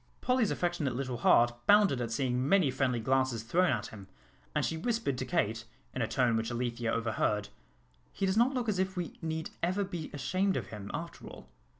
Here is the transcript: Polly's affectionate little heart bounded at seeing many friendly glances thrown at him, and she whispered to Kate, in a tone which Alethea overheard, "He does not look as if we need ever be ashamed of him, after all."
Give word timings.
Polly's 0.19 0.49
affectionate 0.49 0.95
little 0.95 1.17
heart 1.17 1.53
bounded 1.67 2.01
at 2.01 2.09
seeing 2.11 2.49
many 2.49 2.71
friendly 2.71 2.99
glances 2.99 3.43
thrown 3.43 3.69
at 3.69 3.85
him, 3.89 4.07
and 4.55 4.65
she 4.65 4.75
whispered 4.75 5.15
to 5.19 5.25
Kate, 5.27 5.63
in 5.93 6.01
a 6.01 6.07
tone 6.07 6.35
which 6.35 6.49
Alethea 6.49 6.91
overheard, 6.91 7.49
"He 8.11 8.25
does 8.25 8.33
not 8.35 8.51
look 8.55 8.67
as 8.67 8.79
if 8.79 8.97
we 8.97 9.19
need 9.21 9.51
ever 9.61 9.83
be 9.83 10.09
ashamed 10.11 10.57
of 10.57 10.69
him, 10.69 10.89
after 10.91 11.27
all." 11.27 11.49